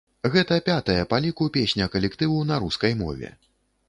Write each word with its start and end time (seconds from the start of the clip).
Гэта 0.35 0.55
пятая 0.69 1.03
па 1.11 1.19
ліку 1.25 1.49
песня 1.57 1.87
калектыву 1.97 2.39
на 2.53 2.57
рускай 2.65 2.97
мове. 3.03 3.29